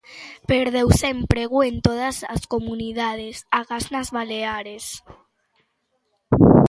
Perdeuse 0.51 1.05
emprego 1.17 1.57
en 1.69 1.75
todas 1.87 2.17
as 2.35 2.43
comunidades, 2.53 3.35
agás 3.59 3.85
nas 3.93 4.07
Baleares. 4.17 4.85